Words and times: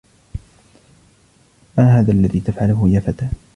ما 1.77 1.99
هذا 1.99 2.11
الذي 2.11 2.39
تفعله 2.39 2.89
يا 2.89 2.99
فتى؟ 2.99 3.27